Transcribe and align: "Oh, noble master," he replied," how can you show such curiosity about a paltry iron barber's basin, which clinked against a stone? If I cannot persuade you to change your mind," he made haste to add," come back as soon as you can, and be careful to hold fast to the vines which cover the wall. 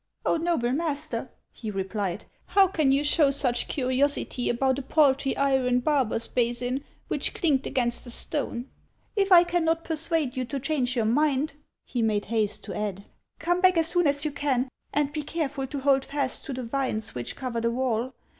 "Oh, 0.25 0.37
noble 0.37 0.71
master," 0.71 1.29
he 1.51 1.69
replied," 1.69 2.25
how 2.55 2.65
can 2.67 2.91
you 2.91 3.03
show 3.03 3.29
such 3.29 3.67
curiosity 3.67 4.49
about 4.49 4.79
a 4.79 4.81
paltry 4.81 5.37
iron 5.37 5.79
barber's 5.79 6.25
basin, 6.25 6.83
which 7.07 7.35
clinked 7.35 7.67
against 7.67 8.07
a 8.07 8.09
stone? 8.09 8.67
If 9.15 9.31
I 9.31 9.43
cannot 9.43 9.83
persuade 9.83 10.35
you 10.35 10.43
to 10.45 10.59
change 10.59 10.95
your 10.95 11.05
mind," 11.05 11.53
he 11.85 12.01
made 12.01 12.25
haste 12.25 12.63
to 12.63 12.75
add," 12.75 13.05
come 13.37 13.61
back 13.61 13.77
as 13.77 13.89
soon 13.89 14.07
as 14.07 14.25
you 14.25 14.31
can, 14.31 14.69
and 14.91 15.13
be 15.13 15.21
careful 15.21 15.67
to 15.67 15.79
hold 15.81 16.03
fast 16.05 16.45
to 16.45 16.53
the 16.53 16.63
vines 16.63 17.13
which 17.13 17.35
cover 17.35 17.61
the 17.61 17.69
wall. 17.69 18.15